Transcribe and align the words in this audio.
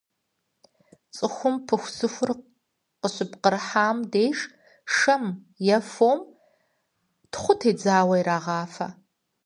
ЦӀыхум 1.15 1.55
пыхусыхур 1.65 2.29
къыщыпкърыхьам 2.99 3.97
деж 4.13 4.37
шэм 4.95 5.23
фо 5.91 6.11
е 6.17 6.19
тхъу 7.31 7.53
тедзауэ 7.59 8.15
ирагъафэ. 8.21 8.87